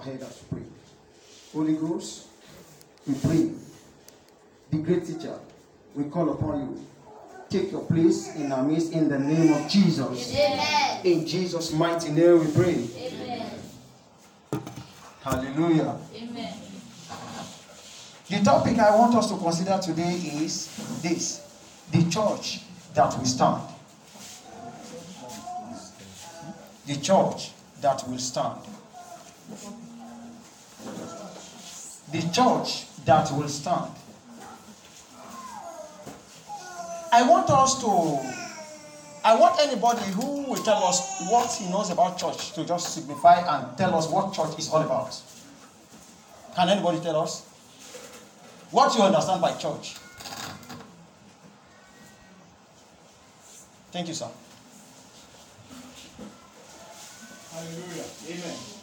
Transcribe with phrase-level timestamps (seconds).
[0.00, 0.68] our head as we pray.
[1.52, 2.26] Holy Ghost,
[3.06, 3.50] we pray.
[4.70, 5.38] The great teacher,
[5.94, 6.86] we call upon you.
[7.48, 10.34] Take your place in our midst in the name of Jesus.
[10.34, 11.00] Amen.
[11.04, 12.88] In Jesus' mighty name we pray.
[12.96, 13.50] Amen.
[15.22, 15.98] Hallelujah.
[16.14, 16.54] Amen.
[18.28, 20.68] The topic I want us to consider today is
[21.02, 21.40] this
[21.90, 22.60] the church
[22.94, 23.62] that will stand.
[26.86, 28.60] The church that will stand.
[32.12, 33.92] The church that will stand.
[37.12, 38.40] I want us to.
[39.22, 43.40] I want anybody who will tell us what he knows about church to just signify
[43.40, 45.14] and tell us what church is all about.
[46.56, 47.46] Can anybody tell us?
[48.70, 49.96] What you understand by church?
[53.92, 54.28] Thank you, sir.
[57.52, 58.04] Hallelujah.
[58.28, 58.79] Amen.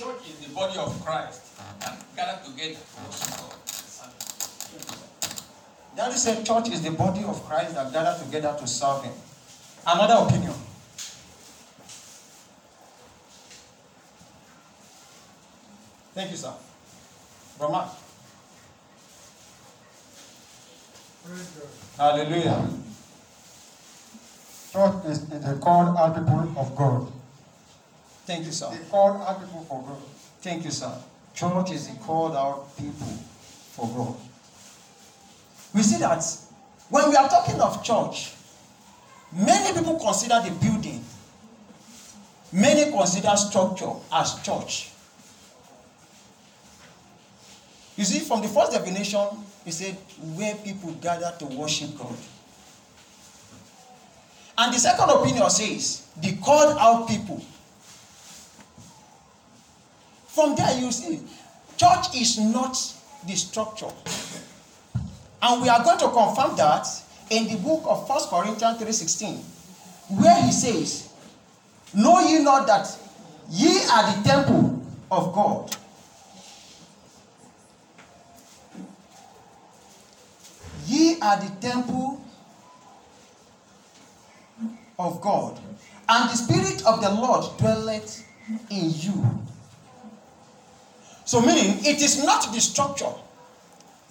[0.00, 1.42] Church is the body of Christ
[1.86, 3.52] and gathered together to worship God.
[5.94, 9.12] Daddy said church is the body of Christ that gathered together to serve him.
[9.86, 10.54] Another opinion.
[16.14, 16.54] Thank you, sir.
[17.58, 17.90] Brahma.
[21.98, 22.70] Hallelujah.
[24.72, 27.19] Church is, is a called people of God.
[28.30, 28.70] Thank you, sir.
[28.70, 29.98] They called people for God.
[30.40, 30.96] Thank you, sir.
[31.34, 33.08] Church is the called out people
[33.72, 34.16] for God.
[35.74, 36.24] We see that
[36.90, 38.32] when we are talking of church,
[39.32, 41.04] many people consider the building,
[42.52, 44.92] many consider structure as church.
[47.96, 49.26] You see, from the first definition,
[49.64, 49.96] he said,
[50.36, 52.14] where people gather to worship God.
[54.56, 57.42] And the second opinion says, the called out people
[60.40, 61.20] from there, you see,
[61.76, 62.74] church is not
[63.26, 63.90] the structure.
[65.42, 66.86] And we are going to confirm that
[67.28, 69.42] in the book of 1 Corinthians 3:16,
[70.18, 71.10] where he says,
[71.94, 72.88] Know ye not that
[73.50, 75.76] ye are the temple of God?
[80.86, 82.24] Ye are the temple
[84.98, 85.60] of God,
[86.08, 88.24] and the Spirit of the Lord dwelleth
[88.70, 89.40] in you.
[91.30, 93.12] So, meaning, it is not the structure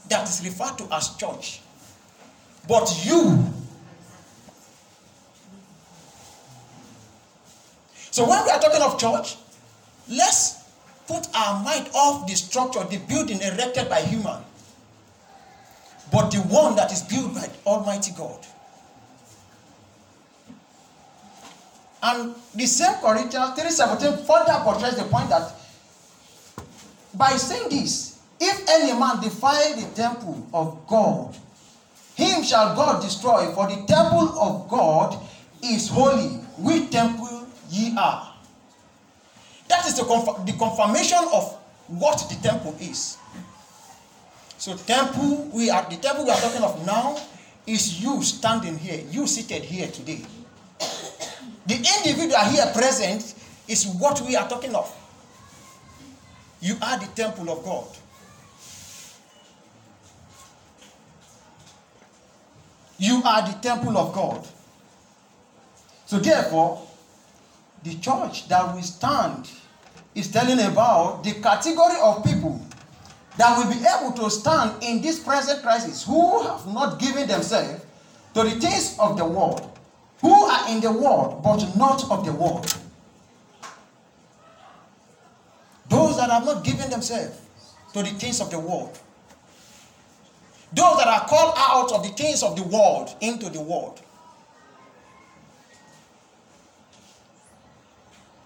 [0.08, 1.60] that is referred to as church,
[2.66, 3.44] but you.
[8.10, 9.36] So, when we are talking of church,
[10.08, 10.64] let's
[11.10, 14.42] put our mind off the structure, the building erected by human,
[16.14, 18.48] but the one that is built by Almighty God.
[22.02, 25.59] And the same Corinthians 3:17 further portrays the point that
[27.20, 31.36] by saying this, if any man defile the temple of God,
[32.16, 35.20] him shall God destroy, for the temple of God
[35.62, 38.34] is holy, which temple ye are.
[39.68, 43.18] That is the, conf- the confirmation of what the temple is.
[44.58, 47.18] So, temple, we are the temple we are talking of now
[47.68, 50.22] is you standing here, you seated here today.
[51.68, 53.36] The individual here present
[53.68, 54.96] is what we are talking of.
[56.62, 57.88] You are the temple of God.
[62.98, 64.46] You are the temple of God.
[66.06, 66.86] So, therefore,
[67.84, 69.50] the church that we stand
[70.16, 72.60] is telling about the category of people
[73.38, 77.86] that will be able to stand in this present crisis who have not given themselves
[78.34, 79.78] to the things of the world,
[80.20, 82.74] who are in the world but not of the world.
[86.00, 87.38] Those that have not given themselves
[87.92, 88.98] to the things of the world.
[90.72, 94.00] Those that are called out of the things of the world into the world.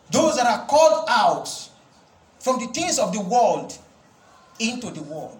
[0.09, 1.69] Those that are called out
[2.39, 3.77] from the things of the world
[4.59, 5.39] into the world.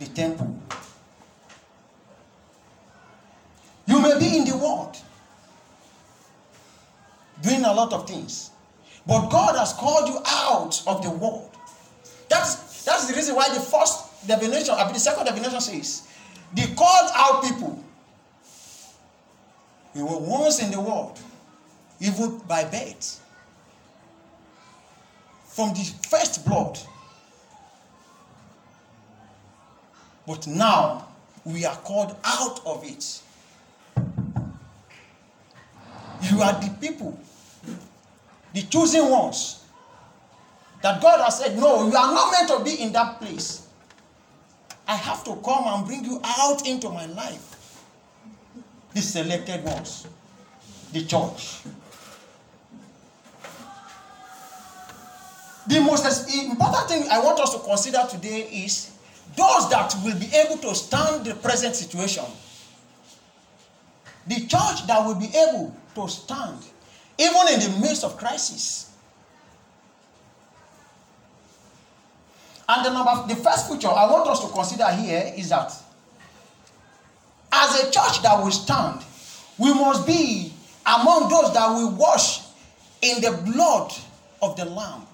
[0.00, 0.58] The temple.
[3.86, 4.96] You may be in the world
[7.40, 8.50] doing a lot of things.
[9.06, 11.50] But God has called you out of the world.
[12.28, 16.08] That's, that's the reason why the first definition, I the second definition says,
[16.54, 17.84] the called out people.
[19.94, 21.18] We were once in the world,
[22.00, 23.20] even by birth.
[25.46, 26.78] From the first blood.
[30.26, 31.06] But now
[31.44, 33.20] we are called out of it.
[36.22, 37.18] You are the people
[38.54, 39.64] the chosen ones,
[40.80, 43.66] that God has said, No, you are not meant to be in that place.
[44.86, 47.82] I have to come and bring you out into my life.
[48.94, 50.06] The selected ones,
[50.92, 51.62] the church.
[55.66, 58.92] The most important thing I want us to consider today is
[59.34, 62.24] those that will be able to stand the present situation.
[64.28, 66.58] The church that will be able to stand
[67.18, 68.90] even in the midst of crisis.
[72.68, 75.72] And the number, the first feature I want us to consider here is that
[77.52, 79.00] as a church that will stand,
[79.58, 80.52] we must be
[80.86, 82.40] among those that will wash
[83.02, 83.92] in the blood
[84.42, 85.06] of the Lamb.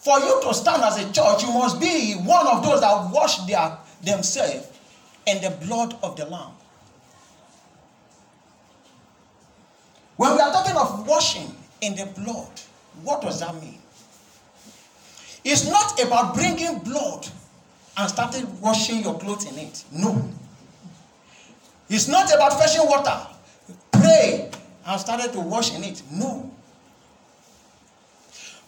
[0.00, 3.38] For you to stand as a church, you must be one of those that wash
[3.46, 4.68] their, themselves
[5.26, 6.52] in the blood of the Lamb.
[10.16, 12.48] When we are talking of washing in the blood,
[13.02, 13.78] what does that mean?
[15.44, 17.28] It's not about bringing blood
[17.96, 19.84] and starting washing your clothes in it.
[19.92, 20.28] No.
[21.88, 23.26] It's not about fetching water,
[23.92, 24.50] pray,
[24.86, 26.02] and started to wash in it.
[26.10, 26.50] No.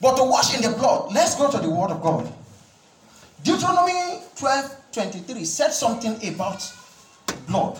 [0.00, 2.32] But to wash in the blood, let's go to the Word of God.
[3.42, 6.72] Deuteronomy 12 23 said something about
[7.46, 7.78] blood.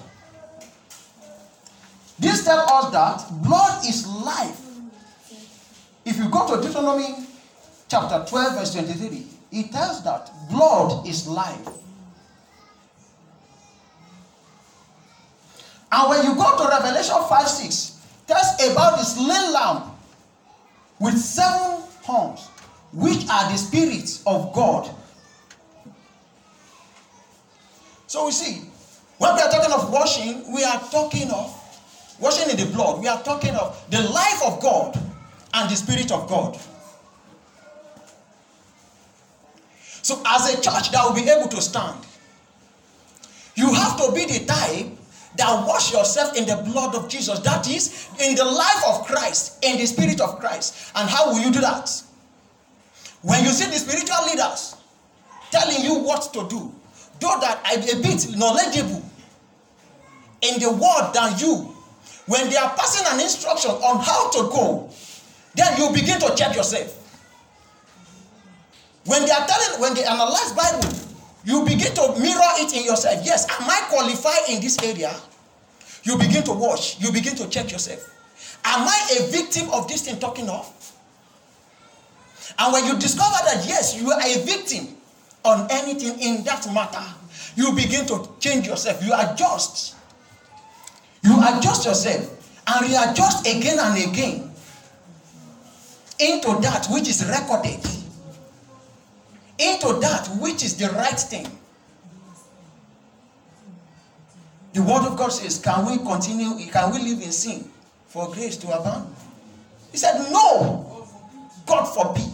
[2.18, 4.60] This tells us that blood is life.
[6.04, 7.26] If you go to Deuteronomy
[7.88, 11.68] chapter 12, verse 23, it tells that blood is life.
[15.90, 19.90] And when you go to Revelation 5 6, tells about this slain lamb
[21.00, 22.48] with seven horns,
[22.92, 24.90] which are the spirits of God.
[28.06, 28.62] So we see,
[29.18, 31.57] when we are talking of washing, we are talking of
[32.20, 33.00] washing in the blood.
[33.00, 34.98] We are talking of the life of God
[35.54, 36.58] and the Spirit of God.
[40.02, 41.98] So, as a church that will be able to stand,
[43.54, 44.86] you have to be the type
[45.36, 47.38] that wash yourself in the blood of Jesus.
[47.40, 50.92] That is, in the life of Christ, in the Spirit of Christ.
[50.94, 51.90] And how will you do that?
[53.22, 54.76] When you see the spiritual leaders
[55.50, 56.72] telling you what to do,
[57.20, 59.02] though that I'm a bit knowledgeable
[60.40, 61.74] in the word than you,
[62.28, 64.90] when they are passing an instruction on how to go,
[65.54, 66.94] then you begin to check yourself.
[69.06, 70.88] When they are telling, when they analyze Bible,
[71.44, 73.24] you begin to mirror it in yourself.
[73.24, 75.14] Yes, am I qualified in this area?
[76.02, 77.00] You begin to watch.
[77.00, 78.04] You begin to check yourself.
[78.64, 80.66] Am I a victim of this thing talking of?
[82.58, 84.96] And when you discover that yes, you are a victim
[85.44, 87.04] on anything in that matter,
[87.56, 89.02] you begin to change yourself.
[89.02, 89.94] You adjust.
[91.22, 94.50] You adjust yourself and readjust again and again
[96.20, 97.80] into that which is recorded,
[99.58, 101.46] into that which is the right thing.
[104.74, 106.54] The word of God says, Can we continue?
[106.70, 107.68] Can we live in sin
[108.06, 109.14] for grace to abound?
[109.90, 111.06] He said, No,
[111.66, 112.32] God forbid.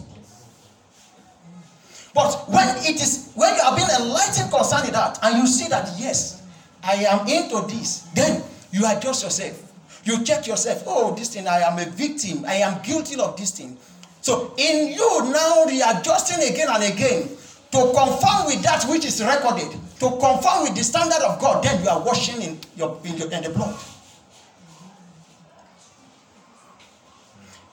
[2.14, 5.90] But when it is when you are being enlightened concerning that, and you see that
[5.98, 6.42] yes,
[6.82, 8.42] I am into this, then
[8.74, 9.70] you adjust yourself.
[10.04, 10.82] You check yourself.
[10.84, 12.44] Oh, this thing, I am a victim.
[12.44, 13.78] I am guilty of this thing.
[14.20, 17.28] So, in you now readjusting again and again
[17.70, 19.70] to conform with that which is recorded,
[20.00, 23.30] to conform with the standard of God, then you are washing in your in, your,
[23.30, 23.78] in the blood.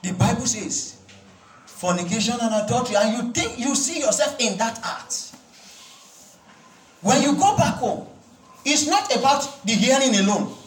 [0.02, 1.00] The Bible says,
[1.66, 5.34] fornication and adultery, and you think you see yourself in that act.
[7.00, 8.06] When you go back home,
[8.64, 10.61] it's not about the hearing alone.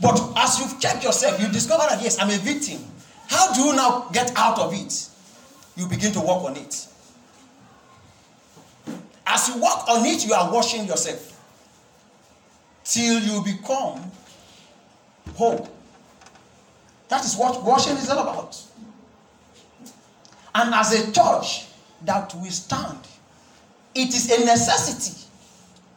[0.00, 2.78] But as you check yourself, you discover that yes, I'm a victim.
[3.28, 5.08] How do you now get out of it?
[5.76, 6.86] You begin to work on it.
[9.26, 11.32] As you work on it, you are washing yourself
[12.84, 14.00] till you become
[15.34, 15.68] whole.
[17.08, 18.60] That is what washing is all about.
[20.54, 21.66] And as a church
[22.04, 22.98] that we stand,
[23.94, 25.26] it is a necessity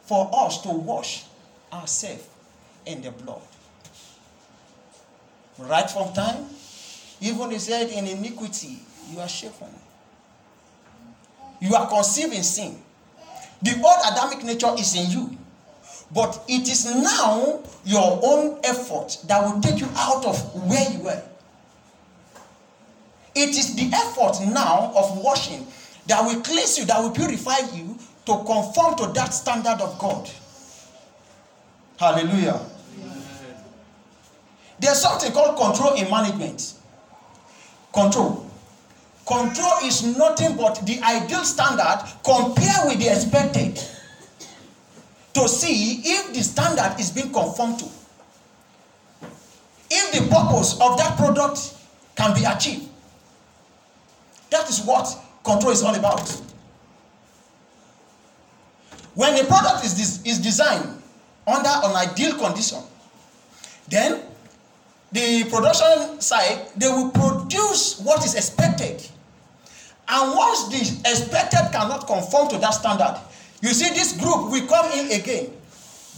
[0.04, 1.24] for us to wash
[1.72, 2.26] ourselves
[2.84, 3.40] in the blood.
[5.60, 6.46] Right from time,
[7.20, 8.78] even he said, in iniquity,
[9.12, 9.68] you are shapen.
[11.60, 12.78] You are conceived in sin.
[13.62, 15.36] The old Adamic nature is in you.
[16.12, 21.00] But it is now your own effort that will take you out of where you
[21.04, 21.22] were.
[23.34, 25.66] It is the effort now of washing
[26.06, 30.28] that will cleanse you, that will purify you to conform to that standard of God.
[31.98, 32.60] Hallelujah.
[34.80, 36.74] There's something called control in management.
[37.92, 38.46] Control.
[39.26, 43.76] Control is nothing but the ideal standard compared with the expected
[45.34, 47.84] to see if the standard is being conformed to.
[49.90, 51.76] If the purpose of that product
[52.16, 52.88] can be achieved.
[54.50, 56.28] That is what control is all about.
[59.14, 61.02] When a product is, des- is designed
[61.46, 62.78] under an ideal condition,
[63.88, 64.22] then
[65.12, 69.06] the production side they will produce what is expected.
[70.08, 73.20] And once the expected cannot conform to that standard,
[73.62, 75.52] you see this group will come in again.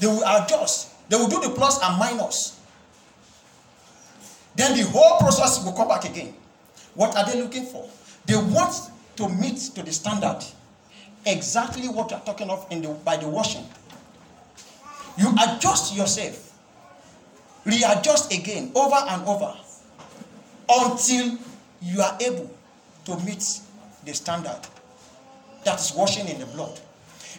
[0.00, 0.88] They will adjust.
[1.08, 2.58] They will do the plus and minus.
[4.56, 6.34] Then the whole process will come back again.
[6.94, 7.88] What are they looking for?
[8.26, 8.74] They want
[9.16, 10.38] to meet to the standard.
[11.24, 13.64] Exactly what you are talking of in the, by the washing.
[15.16, 16.51] You adjust yourself,
[17.64, 19.54] readjust again over and over
[20.68, 21.38] until
[21.80, 22.50] you are able
[23.04, 23.60] to meet
[24.04, 24.60] the standard.
[25.64, 26.80] That is washing in the blood.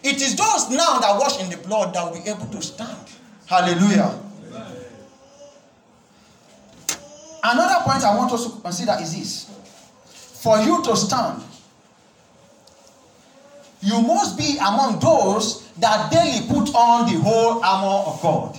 [0.02, 3.08] It is those now that wash in the blood that will be able to stand.
[3.46, 4.20] Hallelujah.
[7.42, 9.50] Another point I want us to consider is this
[10.44, 11.42] for you to stand,
[13.80, 18.58] you must be among those that daily put on the whole armor of God.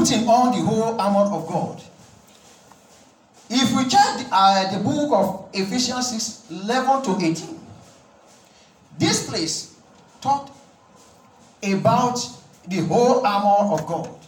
[0.00, 1.82] Putting on the whole armor of God.
[3.50, 7.60] If we check the, uh, the book of Ephesians 6 11 to 18,
[8.98, 9.76] this place
[10.22, 10.50] taught
[11.62, 12.18] about
[12.66, 14.18] the whole armor of God.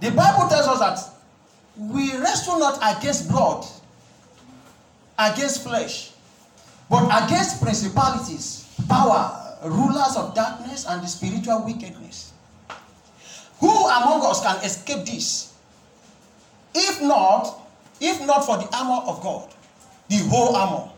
[0.00, 1.14] The Bible tells us that
[1.76, 3.64] we wrestle not against blood,
[5.16, 6.10] against flesh,
[6.90, 12.32] but against principalities, power, rulers of darkness, and the spiritual wickedness.
[13.60, 15.54] Who among us can escape this?
[16.74, 17.58] If not,
[18.00, 19.48] if not for the armor of God,
[20.08, 20.90] the whole armor.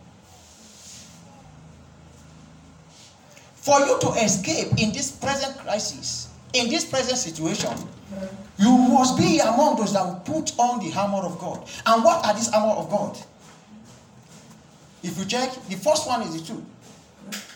[3.54, 7.76] For you to escape in this present crisis, in this present situation,
[8.58, 11.66] you must be among those that will put on the armor of God.
[11.86, 13.18] And what are these armor of God?
[15.02, 16.64] If you check, the first one is the truth.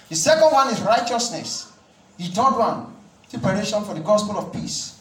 [0.09, 1.73] The second one is righteousness.
[2.17, 2.95] The third one,
[3.31, 4.94] preparation for the gospel of peace.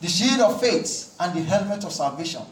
[0.00, 2.42] The shield of faith and the helmet of salvation.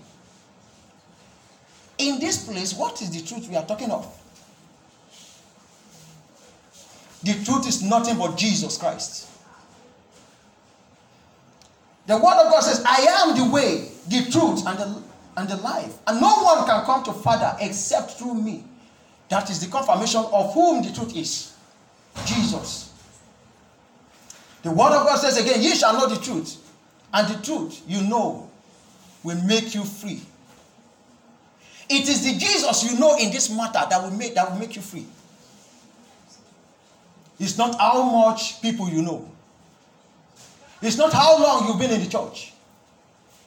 [1.99, 4.07] In this place, what is the truth we are talking of?
[7.23, 9.29] The truth is nothing but Jesus Christ.
[12.07, 15.03] The word of God says, I am the way, the truth, and the,
[15.37, 15.95] and the life.
[16.07, 18.65] And no one can come to Father except through me.
[19.29, 21.55] That is the confirmation of whom the truth is
[22.25, 22.93] Jesus.
[24.63, 26.57] The word of God says again, Ye shall know the truth,
[27.13, 28.51] and the truth you know
[29.23, 30.21] will make you free.
[31.89, 34.77] It is the Jesus you know in this matter that will make, that will make
[34.77, 35.07] you free.
[37.39, 39.31] It's not how much people you know.
[40.83, 42.53] It's not how long you've been in the church.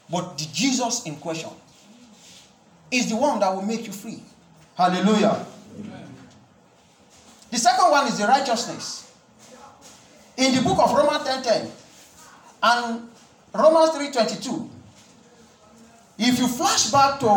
[0.09, 1.49] But the Jesus in question
[2.89, 4.21] is the one that will make you free.
[4.75, 5.45] Hallelujah.
[7.49, 9.13] The second one is the righteousness.
[10.37, 11.71] In the book of Romans 10:10 10,
[12.63, 13.09] and
[13.53, 14.69] Romans 3:22,
[16.17, 17.27] if you flash back to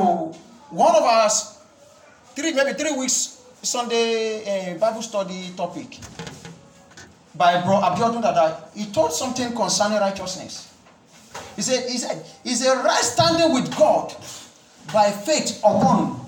[0.71, 1.30] one of our
[2.35, 5.99] three, maybe three weeks Sunday uh, Bible study topic
[7.35, 10.71] by Bro Abiodun Dada, he told something concerning righteousness.
[11.56, 14.14] He said, he said, "Is a right standing with God
[14.92, 16.21] by faith upon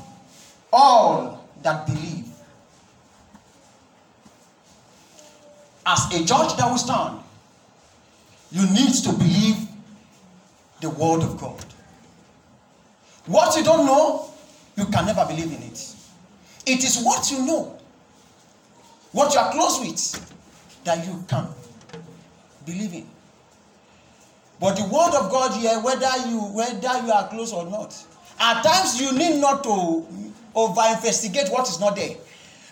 [0.72, 2.24] all that believe.
[5.84, 7.20] As a judge that will stand,
[8.50, 9.65] you need to believe
[10.80, 11.64] the word of God.
[13.26, 14.30] What you don't know,
[14.76, 15.94] you can never believe in it.
[16.66, 17.78] It is what you know,
[19.12, 21.48] what you are close with, that you can
[22.64, 23.06] believe in.
[24.60, 27.94] But the word of God here, whether you whether you are close or not,
[28.40, 30.06] at times you need not to
[30.54, 32.16] over investigate what is not there.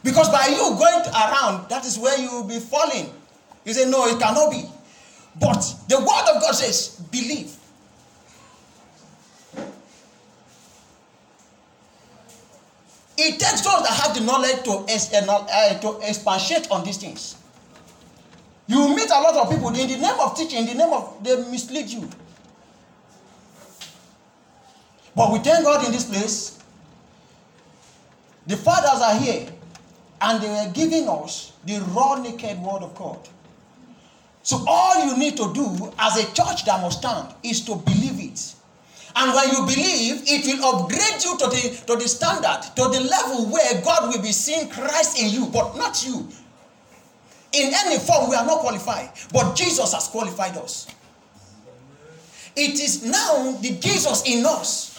[0.02, 3.10] Because by you going around, that is where you will be falling.
[3.64, 4.64] You say, No, it cannot be.
[5.40, 7.56] But the word of God says, believe.
[13.16, 17.36] It takes those that have the knowledge to, uh, to expatiate on these things.
[18.66, 21.22] You meet a lot of people in the name of teaching, in the name of
[21.22, 22.08] they mislead you.
[25.14, 26.58] But we thank God in this place.
[28.46, 29.48] The fathers are here
[30.20, 33.18] and they were giving us the raw, naked word of God.
[34.42, 38.13] So all you need to do as a church that must stand is to believe.
[39.16, 43.00] And when you believe, it will upgrade you to the, to the standard, to the
[43.00, 46.28] level where God will be seeing Christ in you, but not you.
[47.52, 50.88] In any form, we are not qualified, but Jesus has qualified us.
[52.56, 54.94] It is now the Jesus in us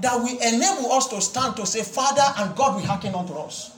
[0.00, 3.76] that will enable us to stand to say, Father, and God will hearken unto us.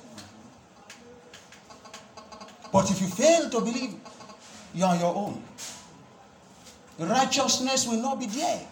[2.72, 3.94] But if you fail to believe,
[4.74, 5.42] you are on your own.
[6.98, 8.66] Righteousness will not be there.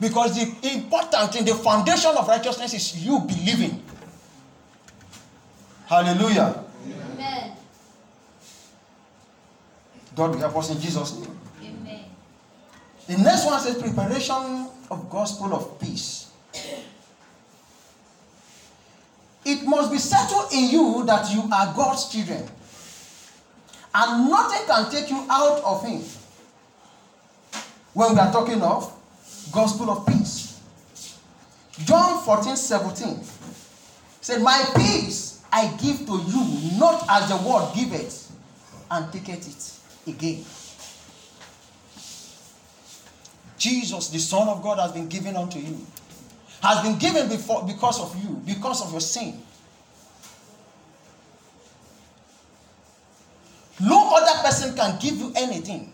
[0.00, 3.82] Because the important in the foundation of righteousness is you believing.
[5.86, 6.64] Hallelujah.
[7.12, 7.52] Amen.
[10.16, 11.38] God will help us in Jesus' name.
[11.62, 12.04] Amen.
[13.06, 16.30] The next one says preparation of gospel of peace.
[19.44, 22.48] It must be settled in you that you are God's children.
[23.94, 26.02] And nothing can take you out of Him.
[27.92, 28.99] When we are talking of
[29.52, 30.60] gospel of peace.
[31.84, 33.20] John 14 17
[34.20, 38.32] said, My peace I give to you, not as the world giveth,
[38.90, 39.48] and taketh
[40.06, 40.44] it again.
[43.58, 45.78] Jesus, the Son of God, has been given unto you.
[46.62, 49.40] Has been given before because of you, because of your sin.
[53.80, 55.92] No other person can give you anything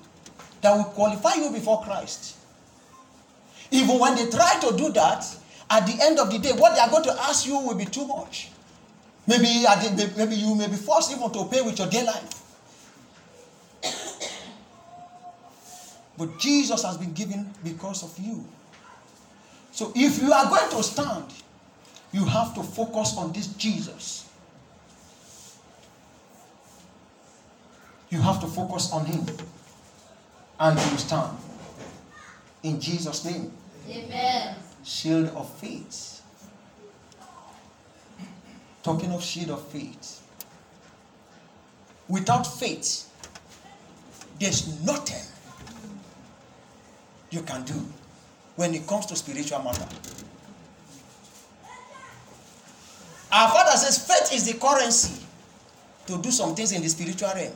[0.61, 2.36] that will qualify you before Christ.
[3.71, 5.25] Even when they try to do that,
[5.69, 7.85] at the end of the day, what they are going to ask you will be
[7.85, 8.51] too much.
[9.27, 12.43] Maybe, the- maybe you may be forced even to pay with your day life.
[16.19, 18.45] But Jesus has been given because of you.
[19.73, 21.27] So if you are going to stand,
[22.13, 24.27] you have to focus on this Jesus.
[28.09, 29.27] You have to focus on Him.
[30.59, 31.37] And you stand.
[32.63, 33.53] In Jesus' name.
[33.89, 34.57] Amen.
[34.85, 36.23] Shield of faith.
[38.83, 40.23] Talking of shield of faith.
[42.09, 43.11] Without faith,
[44.39, 45.23] there's nothing
[47.31, 47.75] you can do
[48.55, 49.87] when it comes to spiritual matter.
[53.33, 55.25] Our father says faith is the currency
[56.07, 57.53] to do some things in the spiritual realm.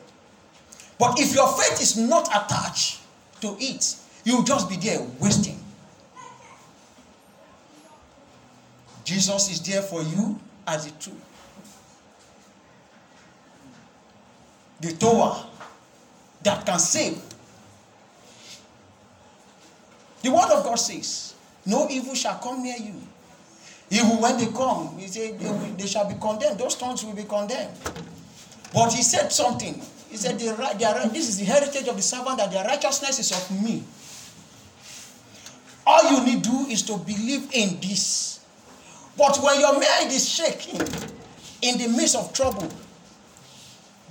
[0.99, 3.01] But if your faith is not attached
[3.41, 5.60] to it, you'll just be there wasting.
[9.11, 11.19] Jesus is there for you as the truth.
[14.81, 15.47] The tower
[16.45, 17.21] that can save.
[20.23, 21.35] The word of God says,
[21.67, 22.95] No evil shall come near you.
[23.91, 26.61] Even when they come, he said they, they shall be condemned.
[26.61, 27.75] Those tongues will be condemned.
[28.73, 29.75] But he said something.
[30.09, 32.65] He said, "Their right- their right- This is the heritage of the servant, that their
[32.65, 33.83] righteousness is of me.
[35.85, 38.40] All you need to do is to believe in this.
[39.17, 40.81] But when your mind is shaking
[41.63, 42.69] in the midst of trouble,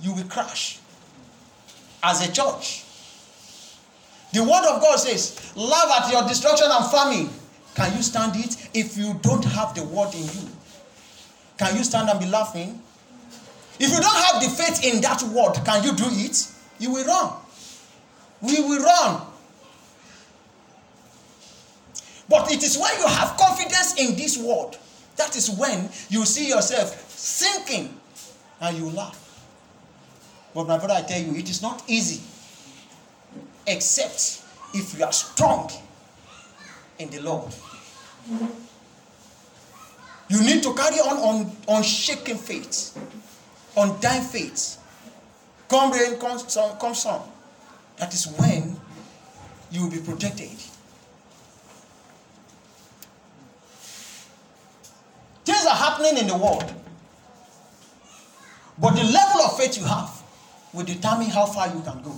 [0.00, 0.78] you will crash
[2.02, 2.84] as a church.
[4.32, 7.30] The word of God says, Laugh at your destruction and famine.
[7.74, 10.48] Can you stand it if you don't have the word in you?
[11.58, 12.80] Can you stand and be laughing?
[13.78, 16.48] If you don't have the faith in that word, can you do it?
[16.78, 17.32] You will run.
[18.42, 19.22] We will run.
[22.28, 24.76] But it is when you have confidence in this word,
[25.16, 27.94] that is when you see yourself sinking
[28.60, 29.16] and you laugh.
[30.54, 32.22] But my brother, I tell you, it is not easy
[33.66, 34.42] except
[34.74, 35.70] if you are strong
[36.98, 37.52] in the Lord.
[40.28, 42.96] You need to carry on on unshaken faith,
[43.76, 44.76] undying faith.
[45.68, 47.20] Come rain, come sun, come sun.
[47.96, 48.76] That is when
[49.70, 50.50] you will be protected.
[55.60, 56.64] Things are happening in the world.
[58.78, 60.10] But the level of faith you have
[60.72, 62.16] will determine how far you can go.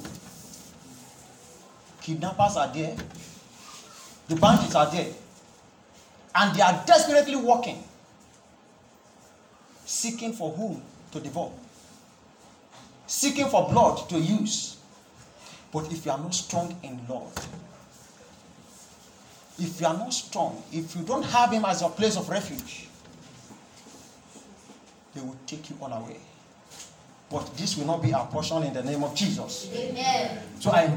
[2.00, 2.94] Kidnappers are there,
[4.28, 5.08] the bandits are there,
[6.36, 7.82] and they are desperately working,
[9.86, 11.50] seeking for whom to devour,
[13.08, 14.76] seeking for blood to use.
[15.72, 17.32] But if you are not strong in Lord,
[19.58, 22.86] if you are not strong, if you don't have Him as your place of refuge,
[25.14, 26.16] they will take you all away.
[27.30, 29.70] But this will not be our portion in the name of Jesus.
[29.74, 30.38] Amen.
[30.60, 30.90] So I,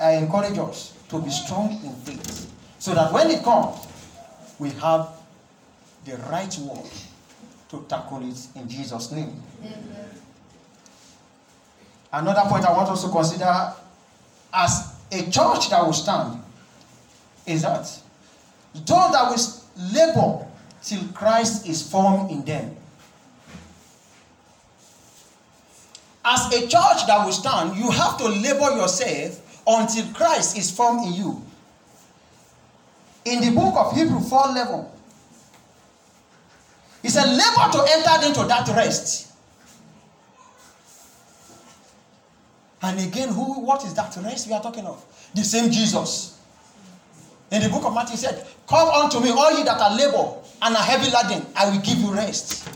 [0.00, 3.86] I encourage us to be strong in faith so that when it comes,
[4.58, 5.10] we have
[6.04, 6.90] the right word
[7.68, 9.42] to tackle it in Jesus' name.
[9.60, 10.08] Amen.
[12.12, 13.72] Another point I want us to consider
[14.52, 16.42] as a church that will stand
[17.46, 17.84] is that
[18.74, 20.46] those that will labor
[20.82, 22.76] till Christ is formed in them.
[26.24, 31.06] As a church that will stand, you have to labor yourself until Christ is formed
[31.06, 31.42] in you.
[33.24, 34.86] In the book of Hebrew 4 11,
[37.02, 39.32] he said, labor to enter into that rest.
[42.82, 45.04] And again, who what is that rest we are talking of?
[45.34, 46.40] The same Jesus.
[47.50, 50.34] In the book of Matthew, he said, Come unto me, all ye that are labor
[50.62, 52.68] and are heavy laden, I will give you rest.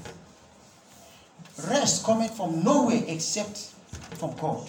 [1.65, 3.59] Rest cometh from nowhere except
[4.19, 4.69] from God.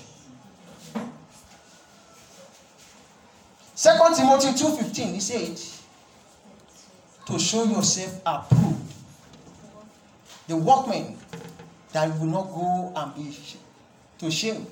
[3.75, 5.59] 2 Timothy 2.15, he said,
[7.27, 8.93] to show yourself approved.
[10.47, 11.17] The workman
[11.91, 13.37] that will not go and be
[14.19, 14.65] to shame.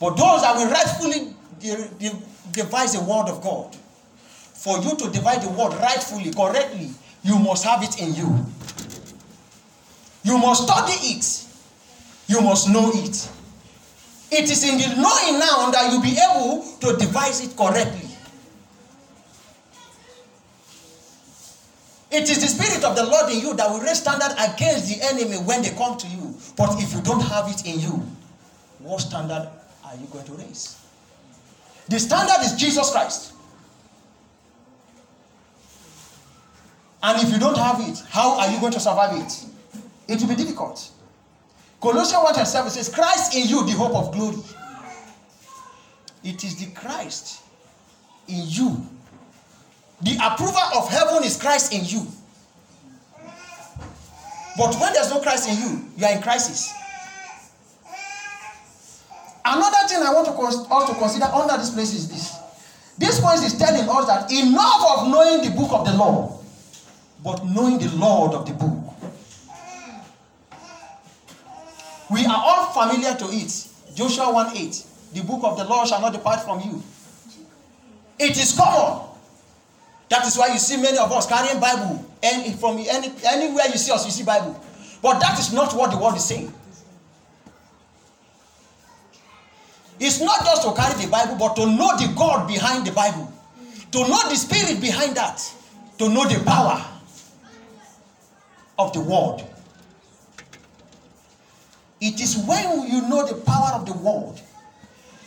[0.00, 3.74] But those that will rightfully de- de- devise the word of God.
[3.74, 6.90] For you to divide the word rightfully, correctly,
[7.24, 8.46] you must have it in you.
[10.22, 11.46] You must study it.
[12.28, 13.28] You must know it.
[14.30, 18.08] It is in the knowing now that you'll be able to devise it correctly.
[22.10, 25.04] It is the spirit of the Lord in you that will raise standard against the
[25.06, 26.34] enemy when they come to you.
[26.56, 28.06] But if you don't have it in you,
[28.78, 29.48] what standard
[29.84, 30.78] are you going to raise?
[31.88, 33.32] The standard is Jesus Christ.
[37.02, 39.44] And if you don't have it, how are you going to survive it?
[40.08, 40.90] It will be difficult.
[41.80, 44.36] Colossians 1 and 7 says, Christ in you, the hope of glory.
[46.22, 47.42] It is the Christ
[48.28, 48.86] in you.
[50.02, 52.06] The approval of heaven is Christ in you.
[54.56, 56.72] But when there's no Christ in you, you are in crisis.
[59.44, 62.36] Another thing I want to cons- us to consider under this place is this.
[62.98, 66.38] This point is telling us that enough of knowing the book of the law,
[67.24, 68.91] but knowing the Lord of the book.
[72.12, 73.68] We are all familiar to it.
[73.94, 74.84] Joshua 1 8.
[75.14, 76.82] The book of the law shall not depart from you.
[78.18, 79.08] It is common.
[80.10, 82.04] That is why you see many of us carrying Bible.
[82.22, 84.60] And from any, anywhere you see us, you see Bible.
[85.00, 86.52] But that is not what the word is saying.
[89.98, 93.32] It's not just to carry the Bible, but to know the God behind the Bible.
[93.92, 95.40] To know the spirit behind that.
[95.98, 96.84] To know the power
[98.78, 99.44] of the word.
[102.02, 104.34] It is when you know the power of the word,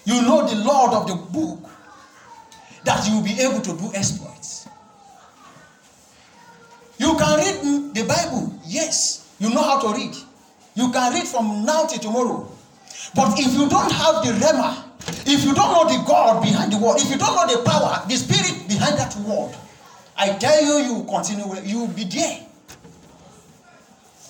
[0.03, 1.71] you know the Lord of the book,
[2.83, 4.67] that you will be able to do exploits.
[6.97, 10.15] You can read the Bible, yes, you know how to read.
[10.75, 12.51] You can read from now till tomorrow.
[13.15, 14.83] But if you don't have the Rhema,
[15.25, 18.03] if you don't know the God behind the word, if you don't know the power,
[18.05, 19.55] the spirit behind that word,
[20.17, 22.44] I tell you, you will continue, you will be there.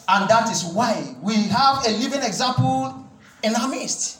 [0.07, 3.07] And that is why we have a living example
[3.43, 4.19] in our midst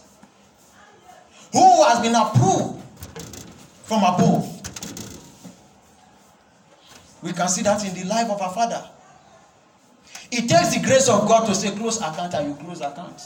[1.52, 2.84] who has been approved
[3.84, 4.52] from above.
[7.22, 8.88] We can see that in the life of our father.
[10.32, 13.22] It takes the grace of God to say, close account, and you close account.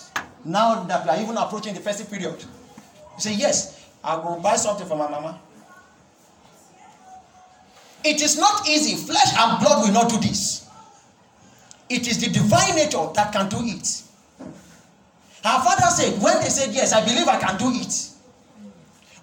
[0.45, 4.87] Now that we are even approaching the festive period, you say, Yes, I'll buy something
[4.87, 5.39] for my mama.
[8.03, 8.95] It is not easy.
[8.95, 10.68] Flesh and blood will not do this.
[11.89, 14.03] It is the divine nature that can do it.
[15.43, 18.09] Her father said, when they said, Yes, I believe I can do it.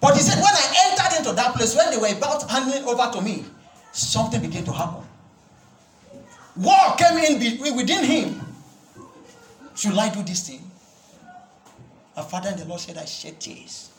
[0.00, 3.10] But he said, when I entered into that place, when they were about handing over
[3.12, 3.44] to me,
[3.92, 5.02] something began to happen.
[6.56, 8.40] War came in within him.
[9.74, 10.70] Should I do this thing?
[12.16, 13.90] Our father and the Lord said, I shed tears.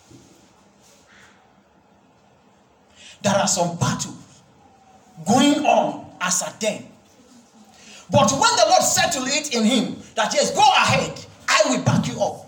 [3.21, 4.41] There are some battles
[5.27, 6.85] going on as at then.
[8.09, 12.07] But when the Lord settled it in him, that yes, go ahead, I will back
[12.07, 12.45] you up.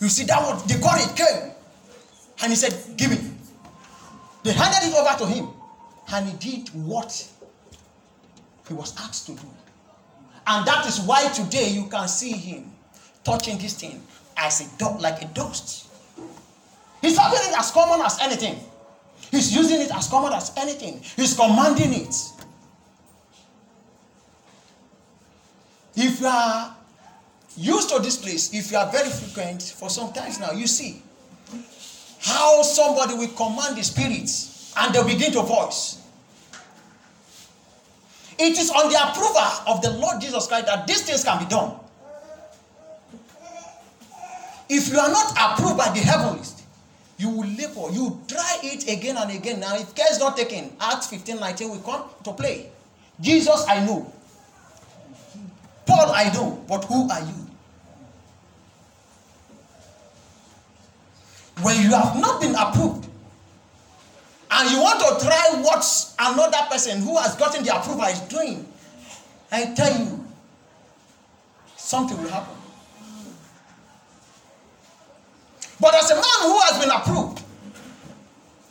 [0.00, 1.52] You see, that was the courage came.
[2.42, 3.18] And he said, Give me.
[4.42, 5.48] They handed it over to him.
[6.12, 7.26] And he did what
[8.68, 9.48] he was asked to do.
[10.46, 12.70] And that is why today you can see him
[13.24, 14.02] touching this thing
[14.36, 15.88] as a dog, like a dust.
[17.00, 18.58] He's having it as common as anything.
[19.30, 21.00] He's using it as common as anything.
[21.16, 22.14] He's commanding it.
[25.96, 26.76] If you are
[27.56, 31.02] used to this place, if you are very frequent for some times now, you see
[32.20, 36.00] how somebody will command the spirits and they'll begin to voice.
[38.38, 41.48] It is on the approval of the Lord Jesus Christ that these things can be
[41.48, 41.74] done.
[44.68, 46.62] If you are not approved by the heavens,
[47.18, 49.60] you You will labor, you try it again and again.
[49.60, 52.70] Now, if care is not taken, Acts 15 19 will come to play.
[53.20, 54.12] Jesus, I know.
[55.86, 56.64] Paul, I know.
[56.66, 57.34] But who are you?
[61.62, 63.08] When you have not been approved,
[64.50, 68.66] and you want to try what another person who has gotten the approval is doing,
[69.50, 70.24] I tell you,
[71.76, 72.54] something will happen.
[75.80, 77.42] But as a man who has been approved,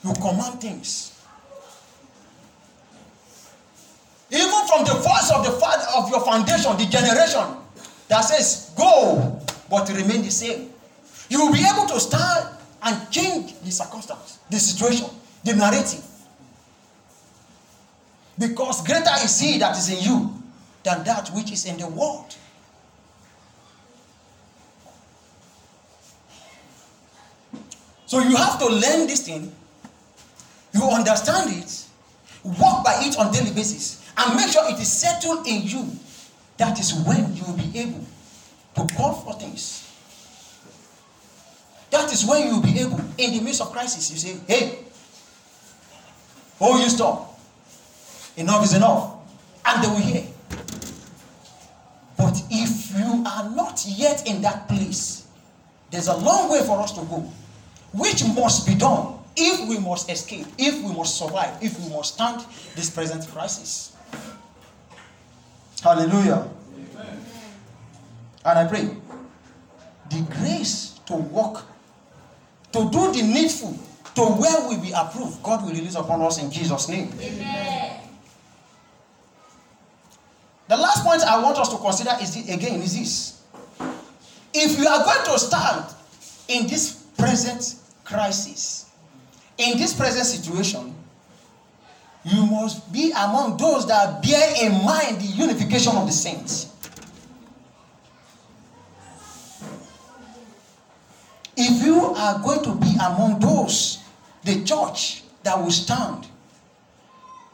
[0.03, 1.12] you command things.
[4.33, 7.55] Even from the voice of the father of your foundation, the generation
[8.07, 10.71] that says, Go, but remain the same.
[11.29, 12.49] You will be able to stand
[12.81, 15.05] and change the circumstance, the situation,
[15.43, 16.03] the narrative.
[18.39, 20.33] Because greater is he that is in you
[20.81, 22.35] than that which is in the world.
[28.07, 29.51] So you have to learn this thing,
[30.73, 31.85] you understand it,
[32.43, 35.89] walk by it on daily basis, and make sure it is settled in you.
[36.57, 38.05] That is when you will be able
[38.75, 39.89] to call for things.
[41.91, 44.79] That is when you will be able, in the midst of crisis, you say, hey,
[46.59, 47.39] oh, you stop.
[48.35, 49.15] Enough is enough.
[49.65, 50.23] And they will hear.
[52.17, 55.27] But if you are not yet in that place,
[55.91, 57.31] there's a long way for us to go,
[57.93, 62.15] which must be done if we must escape, if we must survive, if we must
[62.15, 62.43] stand
[62.75, 63.92] this present crisis.
[65.83, 66.47] Hallelujah.
[68.45, 68.89] And I pray
[70.09, 71.65] the grace to walk,
[72.71, 73.77] to do the needful,
[74.15, 77.11] to where we be approved, God will release upon us in Jesus' name.
[77.19, 77.99] Amen.
[80.69, 83.41] The last point I want us to consider is the, again is this.
[84.53, 85.85] If you are going to stand
[86.47, 88.89] in this present crisis,
[89.57, 90.92] in this present situation,
[92.23, 96.71] you must be among those that bear in mind the unification of the saints.
[101.55, 103.99] If you are going to be among those,
[104.43, 106.27] the church that will stand,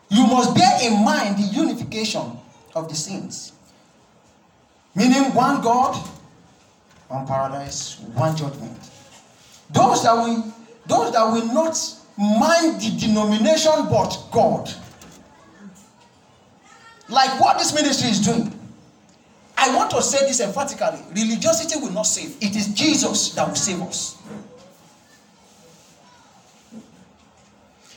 [0.09, 2.37] you must bear in mind the unification
[2.75, 3.53] of the saints.
[4.95, 5.95] Meaning one God,
[7.07, 8.77] one paradise, one judgment.
[9.71, 10.53] Those that will,
[10.87, 11.75] those that will not
[12.19, 14.69] mind the denomination but God.
[17.07, 18.53] Like what this ministry is doing.
[19.57, 20.99] I want to say this emphatically.
[21.11, 22.35] Religiosity will not save.
[22.41, 24.17] It is Jesus that will save us.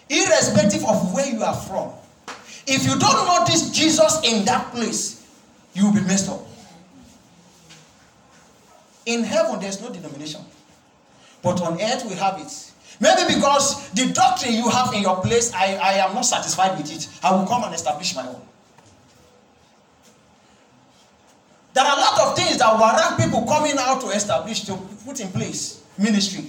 [0.08, 1.92] Irrespective of where you are from.
[2.66, 5.26] If you don't this Jesus in that place,
[5.74, 6.40] you will be messed up.
[9.06, 10.40] In heaven, there's no denomination.
[11.42, 12.72] But on earth, we have it.
[13.02, 16.88] Maybe because the doctrine you have in your place, I, I am not satisfied with
[16.94, 17.08] it.
[17.20, 18.40] I will come and establish my own.
[21.74, 25.18] There are a lot of things that warrant people coming out to establish, to put
[25.18, 26.44] in place ministry.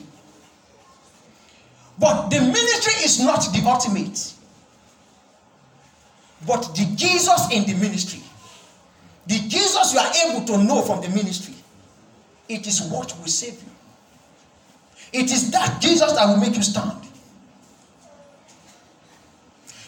[1.97, 4.33] But the ministry is not the ultimate.
[6.45, 8.21] But the Jesus in the ministry,
[9.25, 11.55] the Jesus you are able to know from the ministry,
[12.47, 13.72] it is what will save you.
[15.13, 16.99] It is that Jesus that will make you stand.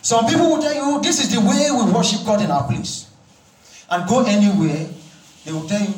[0.01, 3.09] Some people will tell you this is the way we worship God in our place.
[3.89, 4.87] And go anywhere,
[5.43, 5.93] they will tell you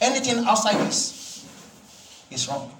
[0.00, 1.46] anything outside this
[2.30, 2.70] is wrong.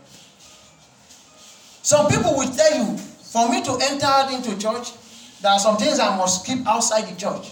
[1.83, 4.93] Some people will tell you, for me to enter into church,
[5.41, 7.51] there are some things I must keep outside the church.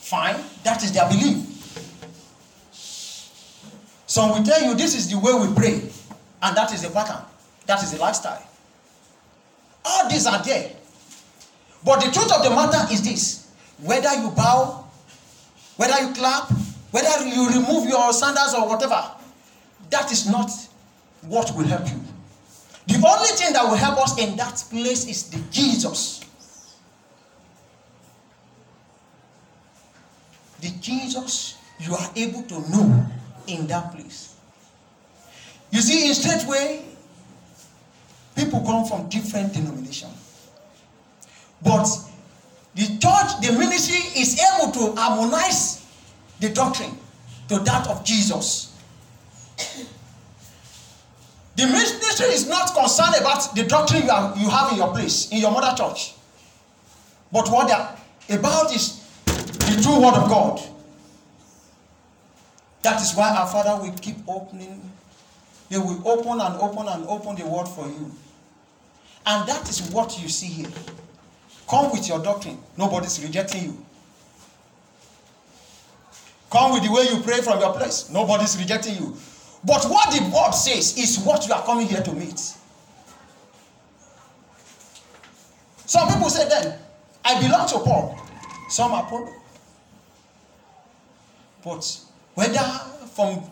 [0.00, 1.36] Fine, that is their belief.
[4.06, 5.80] Some will tell you this is the way we pray,
[6.42, 7.22] and that is the pattern,
[7.66, 8.42] that is the lifestyle.
[9.84, 10.72] All these are there.
[11.84, 14.84] But the truth of the matter is this whether you bow,
[15.76, 16.50] whether you clap,
[16.90, 19.02] whether you remove your sandals or whatever,
[19.90, 20.50] that is not
[21.22, 22.00] what will help you.
[22.86, 26.20] The only thing that will help us in that place is the Jesus.
[30.60, 33.06] The Jesus you are able to know
[33.46, 34.36] in that place.
[35.70, 36.84] You see, in straight way,
[38.34, 40.12] people come from different denominations.
[41.62, 41.86] But
[42.74, 45.84] the church, the ministry is able to harmonize
[46.40, 46.96] the doctrine
[47.48, 48.68] to that of Jesus.
[51.54, 55.30] The ministry is not concerned about the doctrine you, are, you have in your place,
[55.30, 56.14] in your mother church.
[57.30, 60.60] But what they're about is the true word of God.
[62.82, 64.90] That is why our Father will keep opening.
[65.68, 68.10] They will open and open and open the word for you.
[69.26, 70.70] And that is what you see here.
[71.68, 72.58] Come with your doctrine.
[72.76, 73.86] Nobody's rejecting you.
[76.50, 78.10] Come with the way you pray from your place.
[78.10, 79.16] Nobody's rejecting you.
[79.64, 82.38] But what the word says is what you are coming here to meet.
[85.86, 86.78] Some people say then,
[87.24, 88.18] I belong to Paul.
[88.68, 89.32] Some Apollo.
[91.64, 92.00] But
[92.34, 92.58] whether
[93.14, 93.42] from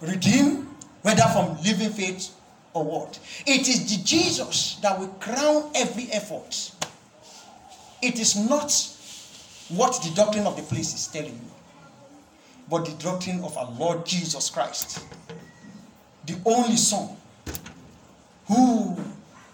[0.00, 0.68] redeem,
[1.02, 2.34] whether from living faith
[2.82, 6.72] what, it is the Jesus that will crown every effort.
[8.02, 8.72] It is not
[9.68, 11.50] what the doctrine of the place is telling you,
[12.68, 15.04] but the doctrine of our Lord Jesus Christ,
[16.26, 17.16] the only Son
[18.46, 18.96] who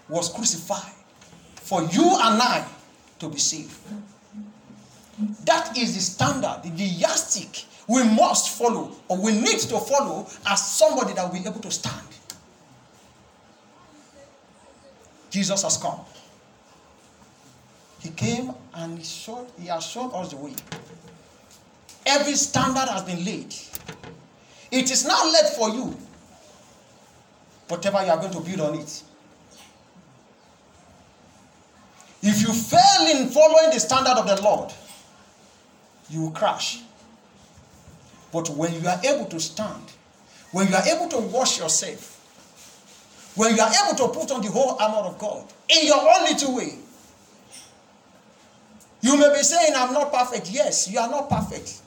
[0.09, 0.91] was crucified
[1.55, 2.67] for you and I
[3.19, 3.77] to be saved.
[5.45, 10.65] That is the standard, the yardstick we must follow or we need to follow as
[10.65, 12.07] somebody that will be able to stand.
[15.31, 15.99] Jesus has come.
[17.99, 20.53] He came and he, showed, he has shown us the way.
[22.05, 23.53] Every standard has been laid.
[24.71, 25.97] It is now laid for you.
[27.67, 29.03] Whatever you are going to build on it.
[32.21, 34.73] If you fail in following the standard of the Lord,
[36.09, 36.81] you will crash.
[38.31, 39.83] But when you are able to stand,
[40.51, 42.20] when you are able to wash yourself,
[43.35, 46.23] when you are able to put on the whole armor of God in your own
[46.23, 46.75] little way,
[49.01, 50.51] you may be saying, I'm not perfect.
[50.51, 51.81] Yes, you are not perfect.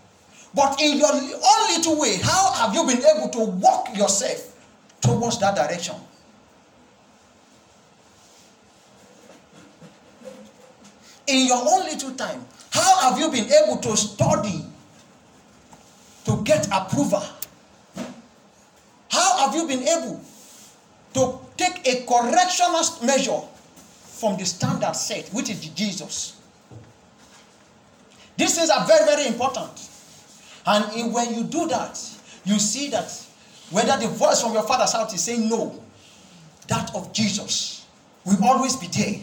[0.54, 4.54] But in your own little way, how have you been able to walk yourself
[5.00, 5.96] towards that direction?
[11.26, 14.64] In your own little time, how have you been able to study
[16.24, 17.22] to get approval?
[19.08, 20.20] How have you been able
[21.56, 23.40] take a correctional measure
[24.18, 26.40] from the standard set, which is Jesus?
[28.36, 29.88] These things are very, very important.
[30.66, 31.98] And when you do that,
[32.44, 33.10] you see that
[33.70, 35.82] whether the voice from your father's house is saying no,
[36.68, 37.86] that of Jesus
[38.24, 39.20] will always be there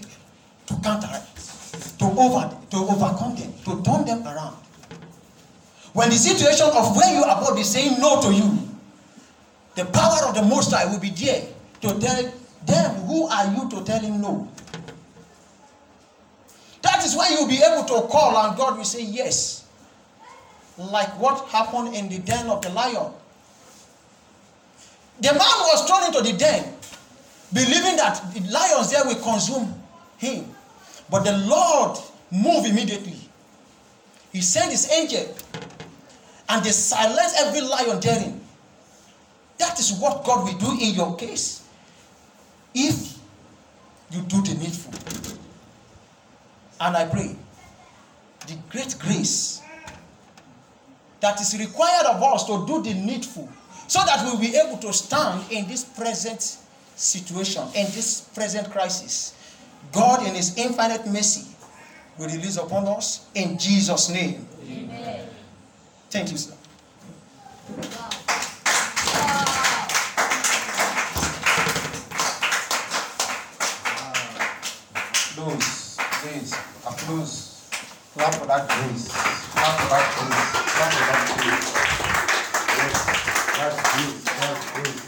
[0.67, 4.57] to counteract, to over, to overcome them, to turn them around.
[5.93, 8.69] When the situation of where you are about is saying no to you,
[9.75, 11.47] the power of the Most High will be there
[11.81, 12.33] to tell
[12.65, 14.47] them, who are you to tell him no?
[16.81, 19.67] That is why you'll be able to call and God will say yes.
[20.77, 23.11] Like what happened in the den of the lion.
[25.19, 26.73] The man was thrown into the den,
[27.53, 29.73] believing that the lions there will consume
[30.17, 30.45] him.
[31.09, 31.99] But the Lord
[32.31, 33.17] moved immediately.
[34.31, 35.35] He sent his angel
[36.49, 38.41] and they silenced every lion therein.
[39.59, 41.60] That is what God will do in your case.
[42.73, 43.19] If
[44.11, 44.93] you do the needful.
[46.79, 47.35] And I pray
[48.47, 49.61] the great grace
[51.19, 53.49] that is required of us to do the needful
[53.87, 56.57] so that we'll be able to stand in this present
[56.95, 59.35] situation, in this present crisis.
[59.91, 61.47] God, in His infinite mercy,
[62.17, 64.47] will release upon us in Jesus' name.
[64.65, 65.27] Amen.
[66.09, 66.53] Thank you, sir.
[76.21, 76.53] Please,
[76.85, 77.65] applause.
[78.13, 79.09] Clap for that grace.
[79.09, 80.49] Clap for that grace.
[80.69, 81.69] Clap for that grace.
[82.77, 82.95] Yes,
[83.57, 84.21] that's grace.
[84.37, 85.01] That's grace.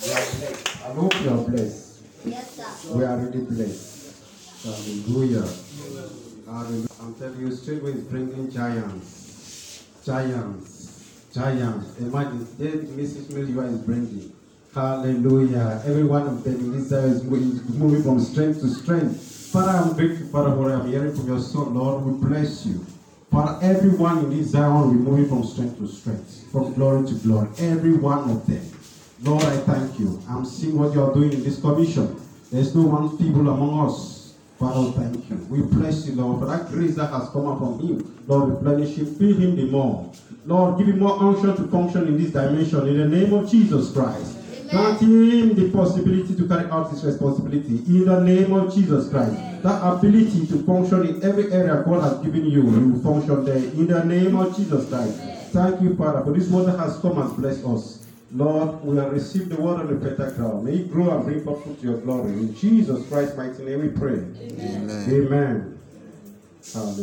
[0.00, 0.64] We are blessed.
[0.84, 2.02] I hope you are blessed.
[2.24, 2.96] Yes, sir.
[2.96, 3.92] We are really blessed.
[4.64, 5.48] Hallelujah.
[6.46, 6.88] Hallelujah.
[7.00, 9.84] I'm telling you, straight is bringing giants.
[10.06, 11.28] Giants.
[11.34, 11.98] Giants.
[11.98, 13.26] Imagine, there Mrs.
[13.32, 14.32] Milua is bringing.
[14.74, 15.82] Hallelujah.
[15.84, 19.33] Every one of them in this service is moving from strength to strength.
[19.54, 22.04] Father, I'm grateful, Father, for I'm hearing from your son, Lord.
[22.04, 22.84] We bless you.
[23.30, 27.48] Father, everyone in this Zion be moving from strength to strength, from glory to glory.
[27.58, 28.68] Every one of them.
[29.22, 30.20] Lord, I thank you.
[30.28, 32.20] I'm seeing what you are doing in this commission.
[32.50, 34.34] There's no one feeble among us.
[34.58, 35.36] Father, thank you.
[35.48, 38.24] We bless you, Lord, for that grace that has come up from him.
[38.26, 40.12] Lord, replenish him, fill him the more.
[40.46, 43.92] Lord, give him more unction to function in this dimension in the name of Jesus
[43.92, 44.36] Christ.
[44.74, 49.36] Grant him the possibility to carry out his responsibility in the name of Jesus Christ.
[49.62, 53.56] That ability to function in every area God has given you, you will function there
[53.56, 55.20] in the name of Jesus Christ.
[55.52, 58.04] Thank you, Father, for this that has come and blessed us.
[58.32, 60.64] Lord, we have received the word on the better ground.
[60.64, 62.32] May it grow and bring forth fruit to your glory.
[62.32, 64.14] In Jesus Christ's mighty name we pray.
[64.14, 65.08] Amen.
[65.08, 65.78] Amen.
[66.72, 66.92] Hallelujah.